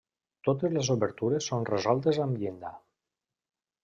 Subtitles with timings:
[0.47, 2.73] Totes les obertures són resoltes amb llinda.